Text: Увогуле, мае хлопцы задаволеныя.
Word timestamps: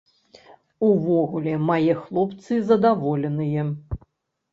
Увогуле, 0.85 1.53
мае 1.69 1.93
хлопцы 2.05 2.57
задаволеныя. 2.71 3.67